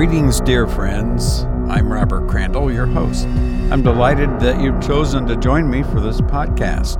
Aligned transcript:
Greetings, 0.00 0.40
dear 0.40 0.64
friends. 0.66 1.44
I'm 1.68 1.92
Robert 1.92 2.26
Crandall, 2.26 2.72
your 2.72 2.86
host. 2.86 3.26
I'm 3.26 3.82
delighted 3.82 4.40
that 4.40 4.58
you've 4.58 4.80
chosen 4.80 5.26
to 5.26 5.36
join 5.36 5.68
me 5.68 5.82
for 5.82 6.00
this 6.00 6.22
podcast. 6.22 6.96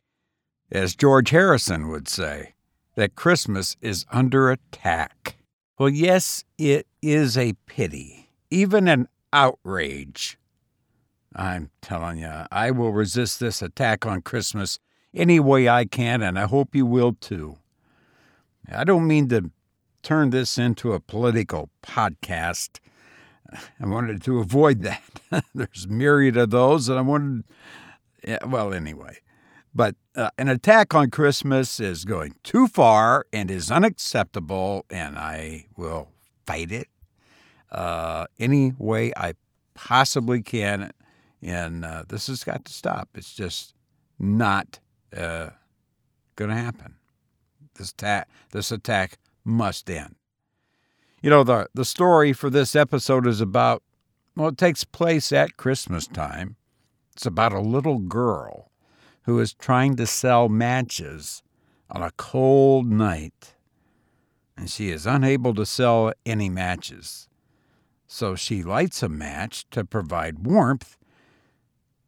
as 0.71 0.95
George 0.95 1.29
Harrison 1.29 1.87
would 1.89 2.07
say, 2.07 2.55
that 2.95 3.15
Christmas 3.15 3.77
is 3.81 4.05
under 4.11 4.49
attack? 4.49 5.37
Well, 5.77 5.89
yes, 5.89 6.43
it 6.57 6.87
is 7.01 7.37
a 7.37 7.53
pity, 7.65 8.29
even 8.49 8.87
an 8.87 9.07
outrage. 9.31 10.37
I'm 11.35 11.69
telling 11.81 12.19
you, 12.19 12.31
I 12.51 12.71
will 12.71 12.91
resist 12.91 13.39
this 13.39 13.61
attack 13.61 14.05
on 14.05 14.21
Christmas 14.21 14.79
any 15.13 15.39
way 15.39 15.67
I 15.69 15.85
can, 15.85 16.21
and 16.21 16.37
I 16.37 16.45
hope 16.45 16.75
you 16.75 16.85
will 16.85 17.13
too. 17.13 17.57
I 18.71 18.83
don't 18.83 19.07
mean 19.07 19.29
to 19.29 19.51
turn 20.01 20.29
this 20.29 20.57
into 20.57 20.93
a 20.93 20.99
political 20.99 21.69
podcast. 21.81 22.79
I 23.79 23.87
wanted 23.87 24.21
to 24.23 24.39
avoid 24.39 24.81
that. 24.83 25.03
There's 25.55 25.87
myriad 25.87 26.37
of 26.37 26.49
those, 26.51 26.89
and 26.89 26.97
I 26.97 27.01
wanted, 27.01 27.43
yeah, 28.25 28.45
well, 28.45 28.73
anyway. 28.73 29.17
But 29.75 29.95
uh, 30.15 30.29
an 30.37 30.49
attack 30.49 30.93
on 30.93 31.09
Christmas 31.09 31.79
is 31.79 32.05
going 32.05 32.35
too 32.43 32.67
far 32.67 33.25
and 33.33 33.49
is 33.49 33.71
unacceptable, 33.71 34.85
and 34.89 35.17
I 35.17 35.65
will 35.75 36.09
fight 36.45 36.71
it 36.71 36.87
uh, 37.71 38.27
any 38.39 38.73
way 38.77 39.11
I 39.17 39.33
possibly 39.73 40.41
can. 40.41 40.91
And 41.41 41.83
uh, 41.83 42.03
this 42.07 42.27
has 42.27 42.43
got 42.43 42.65
to 42.65 42.73
stop. 42.73 43.09
It's 43.15 43.33
just 43.33 43.73
not 44.19 44.79
uh, 45.15 45.49
going 46.35 46.51
to 46.51 46.55
happen. 46.55 46.95
This, 47.75 47.91
ta- 47.91 48.25
this 48.51 48.71
attack 48.71 49.17
must 49.43 49.89
end. 49.89 50.15
You 51.23 51.29
know, 51.29 51.45
the, 51.45 51.69
the 51.73 51.85
story 51.85 52.33
for 52.33 52.49
this 52.49 52.75
episode 52.75 53.25
is 53.25 53.39
about, 53.39 53.81
well, 54.35 54.49
it 54.49 54.57
takes 54.57 54.83
place 54.83 55.31
at 55.31 55.55
Christmas 55.55 56.05
time. 56.05 56.57
It's 57.13 57.25
about 57.25 57.53
a 57.53 57.61
little 57.61 57.99
girl 57.99 58.69
who 59.21 59.39
is 59.39 59.53
trying 59.53 59.95
to 59.95 60.05
sell 60.05 60.49
matches 60.49 61.41
on 61.89 62.01
a 62.01 62.11
cold 62.17 62.91
night, 62.91 63.55
and 64.57 64.69
she 64.69 64.89
is 64.89 65.05
unable 65.05 65.53
to 65.53 65.65
sell 65.65 66.11
any 66.25 66.49
matches. 66.49 67.29
So 68.05 68.35
she 68.35 68.61
lights 68.61 69.01
a 69.01 69.07
match 69.07 69.65
to 69.71 69.85
provide 69.85 70.45
warmth, 70.45 70.97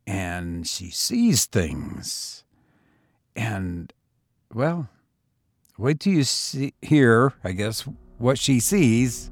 and 0.06 0.68
she 0.68 0.90
sees 0.90 1.46
things. 1.46 2.44
And, 3.34 3.94
well, 4.53 4.90
wait 5.78 6.02
till 6.02 6.12
you 6.12 6.26
see, 6.26 6.74
hear, 6.82 7.32
I 7.46 7.53
guess, 7.53 7.88
what 8.18 8.40
she 8.40 8.59
sees, 8.59 9.30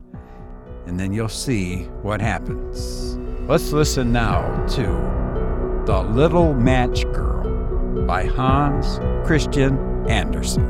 and 0.85 0.99
then 0.99 1.13
you'll 1.13 1.29
see 1.29 1.83
what 2.01 2.19
happens. 2.19 3.17
Let's 3.47 3.71
listen 3.71 4.11
now 4.11 4.65
to 4.67 5.83
The 5.85 6.01
Little 6.01 6.53
Match 6.53 7.03
Girl 7.05 8.05
by 8.05 8.25
Hans 8.25 8.99
Christian 9.25 9.77
Andersen. 10.09 10.69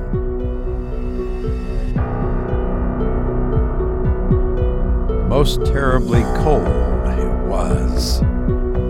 Most 5.27 5.65
terribly 5.65 6.21
cold 6.43 6.67
it 6.67 7.47
was. 7.47 8.21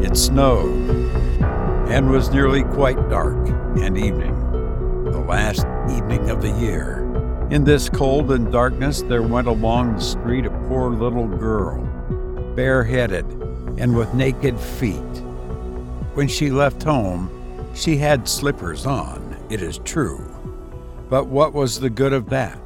It 0.06 0.18
snowed 0.18 0.90
and 1.90 2.10
was 2.10 2.30
nearly 2.32 2.64
quite 2.64 3.10
dark 3.10 3.48
and 3.78 3.98
evening, 3.98 4.36
the 5.06 5.20
last 5.20 5.66
evening 5.90 6.30
of 6.30 6.42
the 6.42 6.52
year. 6.52 7.03
In 7.54 7.64
this 7.64 7.88
cold 7.88 8.32
and 8.32 8.52
darkness, 8.52 9.04
there 9.04 9.22
went 9.22 9.46
along 9.46 9.94
the 9.94 10.02
street 10.02 10.48
a 10.48 10.50
poor 10.68 10.90
little 10.90 11.28
girl, 11.28 11.84
bareheaded 12.56 13.26
and 13.78 13.96
with 13.96 14.12
naked 14.16 14.60
feet. 14.60 15.22
When 16.16 16.28
she 16.28 16.50
left 16.50 16.82
home, 16.82 17.30
she 17.76 17.98
had 17.98 18.28
slippers 18.28 18.88
on, 18.88 19.38
it 19.52 19.62
is 19.62 19.78
true. 19.78 20.18
But 21.12 21.28
what 21.28 21.54
was 21.54 21.80
the 21.80 21.92
good 21.92 22.12
of 22.12 22.28
that? 22.32 22.60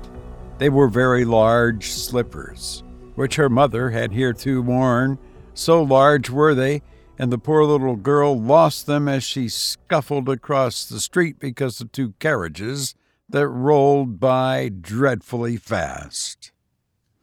They 0.58 0.70
were 0.70 0.88
very 0.88 1.26
large 1.26 1.92
slippers, 1.92 2.82
which 3.16 3.36
her 3.36 3.50
mother 3.50 3.90
had 3.90 4.14
hereto 4.14 4.62
worn. 4.62 5.18
So 5.54 5.84
large 5.84 6.30
were 6.30 6.56
they, 6.56 6.82
and 7.20 7.30
the 7.30 7.38
poor 7.38 7.66
little 7.66 7.98
girl 7.98 8.40
lost 8.40 8.86
them 8.86 9.10
as 9.10 9.26
she 9.26 9.50
scuffled 9.50 10.30
across 10.30 10.86
the 10.86 11.02
street 11.02 11.40
because 11.42 11.82
of 11.82 11.92
two 11.92 12.14
carriages 12.20 12.96
that 13.30 13.48
rolled 13.48 14.20
by 14.20 14.70
dreadfully 14.70 15.58
fast. 15.58 16.52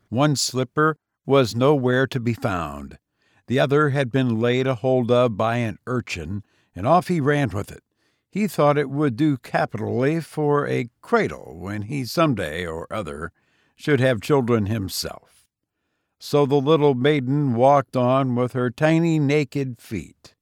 One 0.09 0.37
slipper 0.37 0.97
was 1.27 1.57
nowhere 1.57 2.07
to 2.07 2.21
be 2.21 2.35
found. 2.35 2.99
The 3.47 3.61
other 3.61 3.91
had 3.91 4.11
been 4.11 4.41
laid 4.41 4.67
a 4.67 4.77
hold 4.77 5.11
of 5.11 5.37
by 5.37 5.57
an 5.57 5.79
urchin 5.87 6.43
and 6.75 6.87
off 6.87 7.09
he 7.09 7.21
ran 7.21 7.51
with 7.51 7.71
it. 7.71 7.83
He 8.31 8.49
thought 8.49 8.79
it 8.79 8.91
would 8.91 9.17
do 9.17 9.37
capitally 9.37 10.21
for 10.21 10.67
a 10.67 10.89
cradle 11.01 11.57
when 11.59 11.83
he 11.83 12.05
some 12.05 12.35
day 12.35 12.67
or 12.67 12.93
other 12.93 13.33
should 13.77 14.01
have 14.01 14.21
children 14.21 14.67
himself. 14.67 15.47
So 16.19 16.47
the 16.47 16.57
little 16.57 16.95
maiden 16.95 17.55
walked 17.55 17.97
on 17.97 18.35
with 18.35 18.53
her 18.55 18.71
tiny 18.71 19.19
naked 19.19 19.81
feet. 19.81 20.35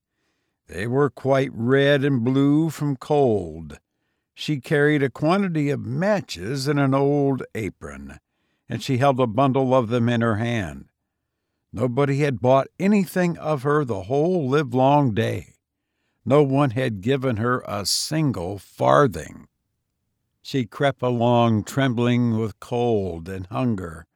They 0.68 0.86
were 0.86 1.10
quite 1.10 1.50
red 1.52 2.04
and 2.04 2.24
blue 2.24 2.70
from 2.70 2.96
cold. 2.96 3.78
She 4.34 4.60
carried 4.60 5.02
a 5.02 5.10
quantity 5.10 5.70
of 5.70 5.84
matches 5.84 6.66
in 6.66 6.78
an 6.78 6.94
old 6.94 7.42
apron, 7.54 8.18
and 8.68 8.82
she 8.82 8.98
held 8.98 9.20
a 9.20 9.26
bundle 9.26 9.74
of 9.74 9.88
them 9.88 10.08
in 10.08 10.20
her 10.20 10.36
hand. 10.36 10.86
Nobody 11.72 12.18
had 12.18 12.40
bought 12.40 12.68
anything 12.78 13.38
of 13.38 13.62
her 13.62 13.84
the 13.84 14.04
whole 14.04 14.48
livelong 14.48 15.14
day. 15.14 15.54
No 16.24 16.42
one 16.42 16.70
had 16.70 17.00
given 17.00 17.36
her 17.36 17.62
a 17.66 17.86
single 17.86 18.58
farthing. 18.58 19.48
She 20.42 20.66
crept 20.66 21.02
along 21.02 21.64
trembling 21.64 22.38
with 22.38 22.60
cold 22.60 23.28
and 23.28 23.46
hunger, 23.46 24.06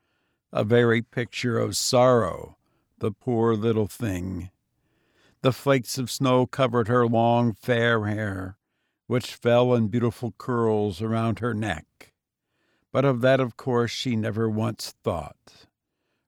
a 0.53 0.65
very 0.65 1.03
picture 1.03 1.59
of 1.59 1.77
sorrow, 1.77 2.57
the 2.99 3.13
poor 3.13 3.55
little 3.55 3.87
thing. 3.87 4.51
The 5.43 5.53
flakes 5.53 5.99
of 5.99 6.11
snow 6.11 6.47
covered 6.47 6.89
her 6.89 7.07
long 7.07 7.53
fair 7.53 8.07
hair, 8.07 8.57
which 9.07 9.35
fell 9.35 9.75
in 9.75 9.89
beautiful 9.89 10.35
curls 10.39 11.01
around 11.01 11.39
her 11.39 11.55
neck. 11.55 12.13
But 12.93 13.05
of 13.05 13.21
that, 13.21 13.41
of 13.41 13.57
course, 13.57 13.91
she 13.91 14.17
never 14.17 14.49
once 14.49 14.95
thought. 15.05 15.67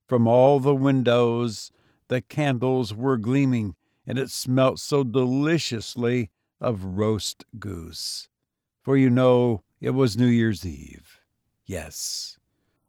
From 0.07 0.27
all 0.27 0.61
the 0.61 0.75
windows 0.75 1.71
the 2.09 2.23
candles 2.23 2.95
were 2.95 3.19
gleaming 3.19 3.75
and 4.07 4.19
it 4.19 4.31
smelt 4.31 4.79
so 4.81 5.05
deliciously 5.05 6.31
of 6.61 6.85
roast 6.85 7.45
goose. 7.59 8.29
For 8.83 8.97
you 8.97 9.11
know 9.11 9.63
it 9.81 9.91
was 9.91 10.17
New 10.17 10.27
Year's 10.27 10.65
Eve. 10.65 11.21
Yes, 11.67 12.39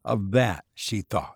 of 0.06 0.32
that 0.32 0.64
she 0.74 1.02
thought. 1.02 1.36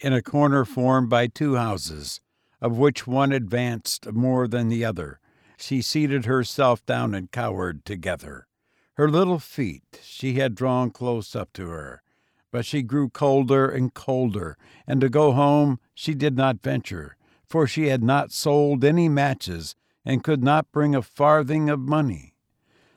In 0.00 0.12
a 0.12 0.22
corner 0.22 0.64
formed 0.64 1.10
by 1.10 1.26
two 1.26 1.56
houses, 1.56 2.20
of 2.60 2.78
which 2.78 3.06
one 3.06 3.32
advanced 3.32 4.10
more 4.10 4.48
than 4.48 4.68
the 4.68 4.84
other, 4.84 5.20
she 5.56 5.82
seated 5.82 6.24
herself 6.24 6.84
down 6.86 7.14
and 7.14 7.30
cowered 7.30 7.84
together. 7.84 8.46
Her 8.94 9.08
little 9.08 9.38
feet 9.38 10.00
she 10.02 10.34
had 10.34 10.54
drawn 10.54 10.90
close 10.90 11.34
up 11.34 11.52
to 11.54 11.68
her, 11.68 12.02
but 12.50 12.66
she 12.66 12.82
grew 12.82 13.08
colder 13.08 13.68
and 13.68 13.94
colder, 13.94 14.56
and 14.86 15.00
to 15.00 15.08
go 15.08 15.32
home 15.32 15.80
she 15.94 16.14
did 16.14 16.36
not 16.36 16.62
venture 16.62 17.16
for 17.52 17.66
she 17.66 17.88
had 17.88 18.02
not 18.02 18.32
sold 18.32 18.82
any 18.82 19.10
matches 19.10 19.76
and 20.06 20.24
could 20.24 20.42
not 20.42 20.72
bring 20.72 20.94
a 20.94 21.02
farthing 21.02 21.68
of 21.68 21.78
money. 21.78 22.34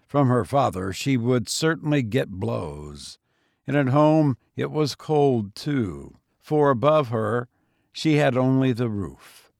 From 0.08 0.30
her 0.30 0.46
father 0.46 0.94
she 0.94 1.18
would 1.18 1.50
certainly 1.50 2.02
get 2.02 2.30
blows, 2.30 3.20
and 3.68 3.76
at 3.76 3.90
home 3.90 4.38
it 4.56 4.72
was 4.72 4.96
cold 4.96 5.56
too, 5.56 6.16
for 6.40 6.70
above 6.70 7.10
her 7.10 7.50
she 7.92 8.16
had 8.16 8.38
only 8.38 8.72
the 8.72 8.88
roof, 8.88 9.52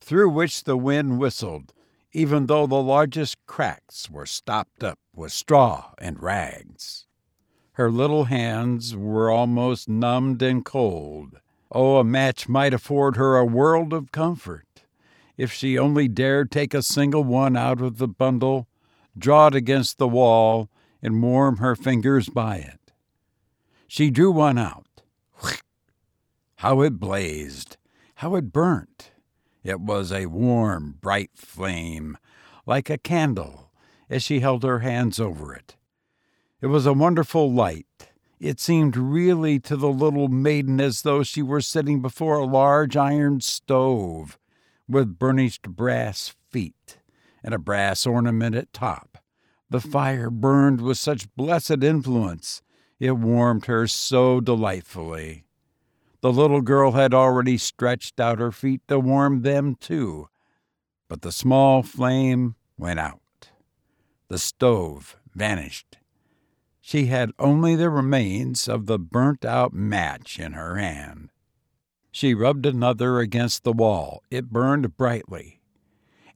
through 0.00 0.30
which 0.30 0.62
the 0.62 0.76
wind 0.76 1.18
whistled, 1.18 1.72
even 2.14 2.46
though 2.46 2.66
the 2.66 2.80
largest 2.80 3.36
cracks 3.46 4.08
were 4.08 4.24
stopped 4.24 4.84
up 4.84 4.98
with 5.14 5.32
straw 5.32 5.92
and 5.98 6.22
rags. 6.22 7.06
Her 7.72 7.90
little 7.90 8.24
hands 8.24 8.96
were 8.96 9.30
almost 9.30 9.88
numbed 9.88 10.40
and 10.40 10.64
cold. 10.64 11.40
Oh, 11.72 11.96
a 11.96 12.04
match 12.04 12.48
might 12.48 12.72
afford 12.72 13.16
her 13.16 13.36
a 13.36 13.44
world 13.44 13.92
of 13.92 14.12
comfort. 14.12 14.84
If 15.36 15.52
she 15.52 15.76
only 15.76 16.06
dared 16.06 16.52
take 16.52 16.72
a 16.72 16.82
single 16.82 17.24
one 17.24 17.56
out 17.56 17.80
of 17.80 17.98
the 17.98 18.06
bundle, 18.06 18.68
draw 19.18 19.48
it 19.48 19.56
against 19.56 19.98
the 19.98 20.06
wall, 20.06 20.70
and 21.02 21.20
warm 21.20 21.56
her 21.56 21.74
fingers 21.74 22.28
by 22.28 22.58
it. 22.58 22.92
She 23.88 24.10
drew 24.10 24.30
one 24.30 24.56
out. 24.56 24.86
How 26.58 26.80
it 26.80 27.00
blazed! 27.00 27.76
How 28.16 28.36
it 28.36 28.52
burnt! 28.52 29.10
It 29.64 29.80
was 29.80 30.12
a 30.12 30.26
warm, 30.26 30.98
bright 31.00 31.30
flame, 31.34 32.18
like 32.66 32.90
a 32.90 32.98
candle, 32.98 33.72
as 34.10 34.22
she 34.22 34.40
held 34.40 34.62
her 34.62 34.80
hands 34.80 35.18
over 35.18 35.54
it. 35.54 35.76
It 36.60 36.66
was 36.66 36.84
a 36.84 36.92
wonderful 36.92 37.50
light. 37.50 38.10
It 38.38 38.60
seemed 38.60 38.94
really 38.94 39.58
to 39.60 39.76
the 39.76 39.88
little 39.88 40.28
maiden 40.28 40.80
as 40.80 41.00
though 41.00 41.22
she 41.22 41.40
were 41.40 41.62
sitting 41.62 42.02
before 42.02 42.36
a 42.36 42.44
large 42.44 42.94
iron 42.94 43.40
stove 43.40 44.38
with 44.86 45.18
burnished 45.18 45.62
brass 45.62 46.34
feet 46.50 46.98
and 47.42 47.54
a 47.54 47.58
brass 47.58 48.06
ornament 48.06 48.54
at 48.54 48.72
top. 48.72 49.18
The 49.70 49.80
fire 49.80 50.28
burned 50.30 50.82
with 50.82 50.98
such 50.98 51.34
blessed 51.36 51.82
influence. 51.82 52.60
It 53.00 53.12
warmed 53.12 53.64
her 53.64 53.86
so 53.86 54.40
delightfully. 54.40 55.44
The 56.24 56.32
little 56.32 56.62
girl 56.62 56.92
had 56.92 57.12
already 57.12 57.58
stretched 57.58 58.18
out 58.18 58.38
her 58.38 58.50
feet 58.50 58.80
to 58.88 58.98
warm 58.98 59.42
them 59.42 59.74
too, 59.74 60.30
but 61.06 61.20
the 61.20 61.30
small 61.30 61.82
flame 61.82 62.54
went 62.78 62.98
out. 62.98 63.50
The 64.28 64.38
stove 64.38 65.18
vanished 65.34 65.98
she 66.86 67.06
had 67.06 67.32
only 67.38 67.76
the 67.76 67.90
remains 67.90 68.68
of 68.68 68.86
the 68.86 68.98
burnt 68.98 69.44
out 69.44 69.74
match 69.74 70.38
in 70.38 70.52
her 70.52 70.76
hand. 70.76 71.28
She 72.10 72.32
rubbed 72.32 72.64
another 72.64 73.20
against 73.20 73.62
the 73.62 73.72
wall. 73.72 74.22
It 74.30 74.50
burned 74.50 74.96
brightly. 74.96 75.60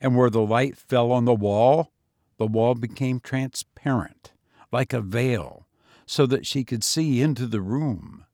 And 0.03 0.17
where 0.17 0.29
the 0.29 0.41
light 0.41 0.77
fell 0.77 1.13
on 1.13 1.25
the 1.25 1.35
wall, 1.35 1.93
the 2.37 2.47
wall 2.47 2.75
became 2.75 3.21
transparent, 3.21 4.33
like 4.71 4.93
a 4.93 5.01
veil, 5.01 5.67
so 6.07 6.27
that 6.27 6.47
she 6.47 6.65
could 6.65 6.85
see 6.85 7.21
into 7.23 7.47
the 7.47 7.61
room. 7.63 8.25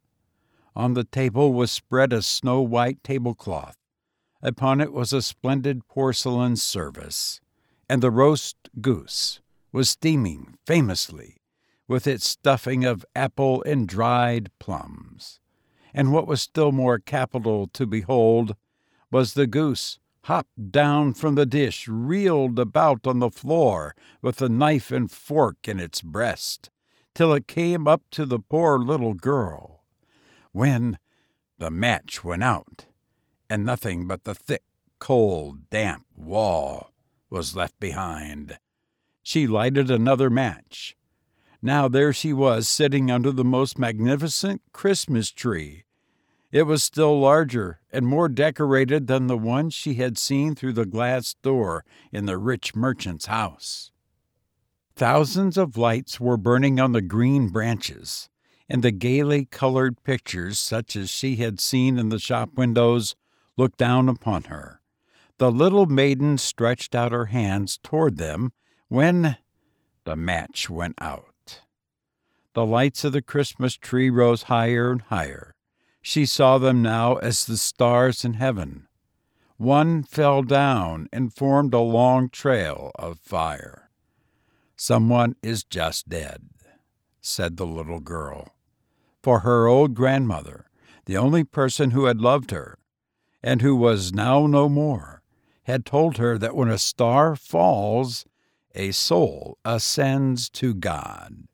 On 0.76 0.94
the 0.94 1.04
table 1.04 1.52
was 1.52 1.70
spread 1.70 2.12
a 2.12 2.22
snow 2.22 2.60
white 2.60 3.02
tablecloth. 3.04 3.76
Upon 4.42 4.80
it 4.80 4.92
was 4.92 5.12
a 5.12 5.22
splendid 5.22 5.86
porcelain 5.86 6.56
service, 6.56 7.40
and 7.88 8.02
the 8.02 8.10
roast 8.10 8.56
goose 8.80 9.40
was 9.72 9.90
steaming 9.90 10.58
famously 10.66 11.36
with 11.86 12.06
its 12.06 12.28
stuffing 12.28 12.84
of 12.84 13.04
apple 13.14 13.62
and 13.64 13.86
dried 13.86 14.50
plums. 14.58 15.40
And 15.92 16.12
what 16.12 16.26
was 16.26 16.42
still 16.42 16.72
more 16.72 16.98
capital 16.98 17.68
to 17.68 17.86
behold 17.86 18.56
was 19.10 19.34
the 19.34 19.46
goose 19.46 19.98
hopped 20.24 20.72
down 20.72 21.12
from 21.12 21.34
the 21.34 21.46
dish, 21.46 21.86
reeled 21.86 22.58
about 22.58 23.06
on 23.06 23.18
the 23.18 23.30
floor 23.30 23.94
with 24.22 24.40
a 24.40 24.48
knife 24.48 24.90
and 24.90 25.10
fork 25.10 25.68
in 25.68 25.78
its 25.78 26.00
breast, 26.00 26.70
till 27.14 27.32
it 27.32 27.46
came 27.46 27.86
up 27.86 28.02
to 28.10 28.24
the 28.24 28.38
poor 28.38 28.78
little 28.78 29.14
girl, 29.14 29.83
when 30.54 30.98
the 31.58 31.70
match 31.70 32.24
went 32.24 32.42
out, 32.42 32.86
and 33.50 33.66
nothing 33.66 34.06
but 34.06 34.24
the 34.24 34.34
thick, 34.34 34.62
cold, 34.98 35.68
damp 35.68 36.06
wall 36.16 36.90
was 37.28 37.54
left 37.54 37.78
behind. 37.78 38.58
She 39.22 39.46
lighted 39.46 39.90
another 39.90 40.30
match 40.30 40.96
now 41.64 41.88
there 41.88 42.12
she 42.12 42.34
was, 42.34 42.68
sitting 42.68 43.10
under 43.10 43.32
the 43.32 43.42
most 43.42 43.78
magnificent 43.78 44.60
Christmas 44.74 45.30
tree. 45.30 45.84
It 46.52 46.64
was 46.64 46.84
still 46.84 47.18
larger 47.18 47.80
and 47.90 48.06
more 48.06 48.28
decorated 48.28 49.06
than 49.06 49.28
the 49.28 49.38
one 49.38 49.70
she 49.70 49.94
had 49.94 50.18
seen 50.18 50.54
through 50.54 50.74
the 50.74 50.84
glass 50.84 51.32
door 51.42 51.86
in 52.12 52.26
the 52.26 52.36
rich 52.36 52.76
merchant's 52.76 53.26
house. 53.26 53.92
Thousands 54.94 55.56
of 55.56 55.78
lights 55.78 56.20
were 56.20 56.36
burning 56.36 56.78
on 56.78 56.92
the 56.92 57.00
green 57.00 57.48
branches, 57.48 58.28
and 58.68 58.82
the 58.82 58.90
gaily 58.90 59.44
colored 59.44 60.02
pictures, 60.04 60.58
such 60.58 60.96
as 60.96 61.10
she 61.10 61.36
had 61.36 61.60
seen 61.60 61.98
in 61.98 62.08
the 62.08 62.18
shop 62.18 62.50
windows, 62.54 63.14
looked 63.56 63.78
down 63.78 64.08
upon 64.08 64.44
her. 64.44 64.80
The 65.38 65.50
little 65.50 65.86
maiden 65.86 66.38
stretched 66.38 66.94
out 66.94 67.12
her 67.12 67.26
hands 67.26 67.78
toward 67.82 68.16
them 68.16 68.52
when 68.88 69.36
the 70.04 70.16
match 70.16 70.70
went 70.70 70.94
out. 71.00 71.60
The 72.54 72.64
lights 72.64 73.04
of 73.04 73.12
the 73.12 73.22
Christmas 73.22 73.74
tree 73.74 74.10
rose 74.10 74.44
higher 74.44 74.92
and 74.92 75.02
higher. 75.02 75.54
She 76.00 76.24
saw 76.24 76.58
them 76.58 76.82
now 76.82 77.16
as 77.16 77.46
the 77.46 77.56
stars 77.56 78.24
in 78.24 78.34
heaven. 78.34 78.86
One 79.56 80.02
fell 80.02 80.42
down 80.42 81.08
and 81.12 81.32
formed 81.32 81.74
a 81.74 81.80
long 81.80 82.28
trail 82.28 82.92
of 82.94 83.18
fire. 83.18 83.90
Someone 84.76 85.36
is 85.42 85.64
just 85.64 86.08
dead, 86.08 86.48
said 87.20 87.56
the 87.56 87.66
little 87.66 88.00
girl. 88.00 88.53
For 89.24 89.38
her 89.38 89.66
old 89.66 89.94
grandmother, 89.94 90.66
the 91.06 91.16
only 91.16 91.44
person 91.44 91.92
who 91.92 92.04
had 92.04 92.20
loved 92.20 92.50
her, 92.50 92.76
and 93.42 93.62
who 93.62 93.74
was 93.74 94.12
now 94.12 94.46
no 94.46 94.68
more, 94.68 95.22
had 95.62 95.86
told 95.86 96.18
her 96.18 96.36
that 96.36 96.54
when 96.54 96.68
a 96.68 96.76
star 96.76 97.34
falls, 97.34 98.26
a 98.74 98.90
soul 98.90 99.56
ascends 99.64 100.50
to 100.50 100.74
God. 100.74 101.48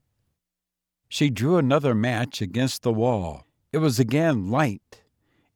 She 1.08 1.30
drew 1.30 1.58
another 1.58 1.94
match 1.94 2.42
against 2.42 2.82
the 2.82 2.92
wall. 2.92 3.46
It 3.72 3.78
was 3.78 4.00
again 4.00 4.50
light, 4.50 5.04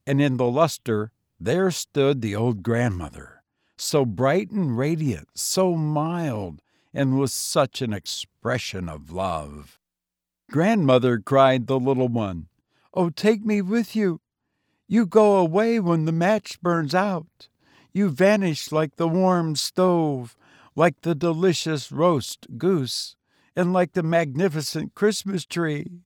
and 0.07 0.23
in 0.23 0.37
the 0.37 0.47
luster 0.47 1.11
there 1.41 1.73
stood 1.73 2.23
the 2.23 2.37
old 2.37 2.63
grandmother, 2.63 3.43
so 3.77 4.05
bright 4.05 4.53
and 4.53 4.79
radiant, 4.79 5.31
so 5.35 5.75
mild, 5.75 6.63
and 6.93 7.19
with 7.19 7.33
such 7.33 7.83
an 7.83 7.93
expression 7.93 8.89
of 8.89 9.11
love. 9.11 9.81
Grandmother, 10.51 11.19
cried 11.19 11.67
the 11.67 11.81
little 11.81 12.09
one, 12.09 12.49
oh, 12.93 13.11
take 13.11 13.45
me 13.45 13.61
with 13.61 13.97
you. 13.97 14.21
You 14.87 15.07
go 15.07 15.37
away 15.37 15.81
when 15.81 16.05
the 16.05 16.13
match 16.13 16.61
burns 16.61 16.95
out. 16.95 17.49
You 17.93 18.09
vanish 18.09 18.71
like 18.71 18.97
the 18.97 19.09
warm 19.09 19.57
stove, 19.57 20.37
like 20.77 21.01
the 21.01 21.15
delicious 21.15 21.91
roast 21.91 22.47
goose 22.59 23.17
and 23.57 23.73
like 23.73 23.93
the 23.93 24.03
magnificent 24.03 24.95
Christmas 24.95 25.45
tree. 25.45 26.01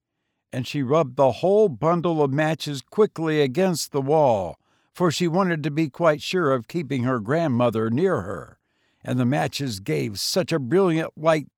And 0.52 0.66
she 0.66 0.82
rubbed 0.82 1.16
the 1.16 1.32
whole 1.32 1.68
bundle 1.68 2.22
of 2.22 2.32
matches 2.32 2.82
quickly 2.82 3.40
against 3.40 3.92
the 3.92 4.00
wall, 4.00 4.58
for 4.94 5.10
she 5.10 5.28
wanted 5.28 5.62
to 5.62 5.70
be 5.70 5.90
quite 5.90 6.22
sure 6.22 6.52
of 6.52 6.68
keeping 6.68 7.04
her 7.04 7.20
grandmother 7.20 7.90
near 7.90 8.22
her. 8.22 8.58
And 9.04 9.18
the 9.18 9.26
matches 9.26 9.80
gave 9.80 10.20
such 10.20 10.52
a 10.52 10.58
brilliant 10.58 11.16
light 11.16 11.48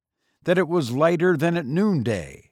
that 0.45 0.59
it 0.59 0.69
was 0.69 0.93
lighter 0.93 1.37
than 1.37 1.57
at 1.57 1.67
noonday. 1.67 2.50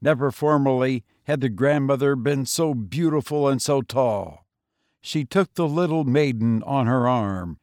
Never 0.00 0.30
formerly 0.30 1.04
had 1.24 1.40
the 1.40 1.48
grandmother 1.48 2.16
been 2.16 2.46
so 2.46 2.74
beautiful 2.74 3.48
and 3.48 3.60
so 3.60 3.82
tall. 3.82 4.46
She 5.00 5.24
took 5.24 5.54
the 5.54 5.68
little 5.68 6.04
maiden 6.04 6.62
on 6.62 6.86
her 6.86 7.08
arm, 7.08 7.58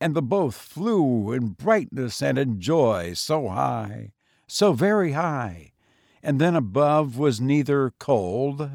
and 0.00 0.14
the 0.14 0.22
both 0.22 0.54
flew 0.54 1.32
in 1.32 1.50
brightness 1.50 2.22
and 2.22 2.38
in 2.38 2.60
joy 2.60 3.14
so 3.14 3.48
high 3.48 4.12
so 4.50 4.72
very 4.72 5.12
high, 5.12 5.72
and 6.22 6.40
then 6.40 6.56
above 6.56 7.16
was 7.16 7.40
neither 7.40 7.92
cold, 8.00 8.68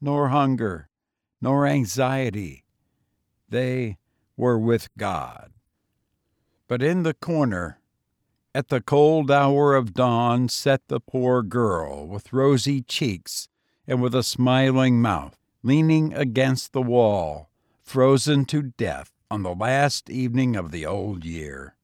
nor 0.00 0.28
hunger, 0.28 0.88
nor 1.40 1.64
anxiety. 1.64 2.64
They 3.48 3.98
were 4.36 4.58
with 4.58 4.88
God. 4.98 5.52
But 6.66 6.82
in 6.82 7.04
the 7.04 7.14
corner, 7.14 7.78
at 8.54 8.68
the 8.68 8.80
cold 8.80 9.30
hour 9.30 9.74
of 9.74 9.94
dawn, 9.94 10.48
sat 10.48 10.82
the 10.88 11.00
poor 11.00 11.42
girl 11.42 12.06
with 12.06 12.32
rosy 12.32 12.82
cheeks 12.82 13.48
and 13.86 14.02
with 14.02 14.14
a 14.14 14.22
smiling 14.22 15.00
mouth, 15.00 15.38
leaning 15.62 16.12
against 16.14 16.72
the 16.72 16.82
wall, 16.82 17.50
frozen 17.82 18.44
to 18.44 18.62
death 18.62 19.12
on 19.30 19.42
the 19.42 19.54
last 19.54 20.10
evening 20.10 20.56
of 20.56 20.70
the 20.70 20.84
old 20.84 21.24
year, 21.24 21.76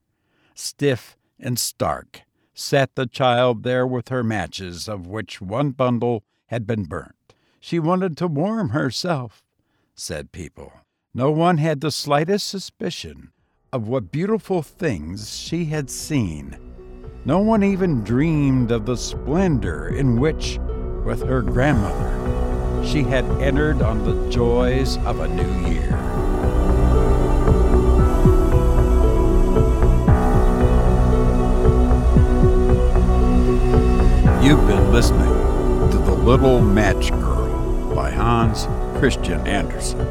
stiff 0.53 1.17
and 1.39 1.57
stark 1.57 2.23
sat 2.59 2.93
the 2.95 3.07
child 3.07 3.63
there 3.63 3.87
with 3.87 4.09
her 4.09 4.23
matches, 4.23 4.89
of 4.89 5.07
which 5.07 5.39
one 5.39 5.71
bundle 5.71 6.23
had 6.47 6.67
been 6.67 6.83
burnt. 6.83 7.15
She 7.59 7.79
wanted 7.79 8.17
to 8.17 8.27
warm 8.27 8.69
herself, 8.69 9.43
said 9.95 10.31
people. 10.31 10.73
No 11.13 11.31
one 11.31 11.57
had 11.57 11.81
the 11.81 11.91
slightest 11.91 12.47
suspicion 12.47 13.31
of 13.71 13.87
what 13.87 14.11
beautiful 14.11 14.63
things 14.63 15.37
she 15.37 15.65
had 15.65 15.89
seen. 15.91 16.57
No 17.25 17.39
one 17.39 17.63
even 17.63 18.03
dreamed 18.03 18.71
of 18.71 18.87
the 18.87 18.97
splendor 18.97 19.89
in 19.89 20.19
which, 20.19 20.59
with 21.05 21.21
her 21.21 21.43
grandmother, 21.43 22.83
she 22.83 23.03
had 23.03 23.25
entered 23.39 23.83
on 23.83 24.03
the 24.03 24.31
joys 24.31 24.97
of 25.05 25.19
a 25.19 25.27
new 25.27 25.69
year. 25.69 25.89
You've 34.41 34.65
been 34.65 34.91
listening 34.91 35.91
to 35.91 35.97
The 35.99 36.15
Little 36.15 36.59
Match 36.59 37.11
Girl 37.11 37.93
by 37.93 38.09
Hans 38.09 38.67
Christian 38.97 39.45
Andersen. 39.45 40.01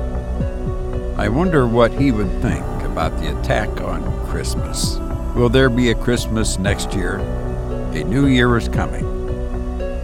I 1.18 1.28
wonder 1.28 1.66
what 1.66 1.90
he 1.90 2.12
would 2.12 2.30
think 2.40 2.77
about 2.98 3.16
the 3.20 3.38
attack 3.38 3.68
on 3.80 4.02
Christmas. 4.26 4.96
Will 5.36 5.48
there 5.48 5.70
be 5.70 5.92
a 5.92 5.94
Christmas 5.94 6.58
next 6.58 6.92
year? 6.94 7.18
A 7.92 8.02
new 8.02 8.26
year 8.26 8.56
is 8.56 8.68
coming. 8.68 9.06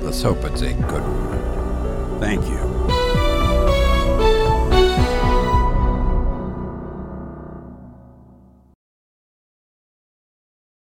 Let's 0.01 0.23
hope 0.23 0.45
it's 0.45 0.63
a 0.63 0.73
good 0.75 1.03
one. 1.03 2.21
Thank 2.21 2.47
you. 2.47 2.74